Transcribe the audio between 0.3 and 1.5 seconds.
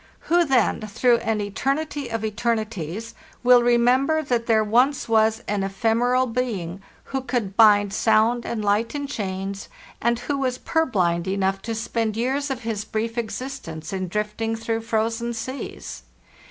then, through an